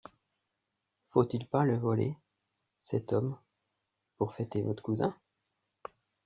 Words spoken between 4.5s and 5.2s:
votre cousin?